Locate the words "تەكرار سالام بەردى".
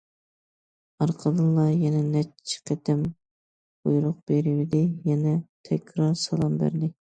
5.71-6.95